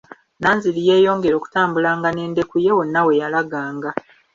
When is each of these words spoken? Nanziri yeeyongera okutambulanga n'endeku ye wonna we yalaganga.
Nanziri 0.41 0.81
yeeyongera 0.87 1.35
okutambulanga 1.37 2.07
n'endeku 2.11 2.55
ye 2.65 2.71
wonna 2.77 3.01
we 3.07 3.13
yalaganga. 3.21 3.91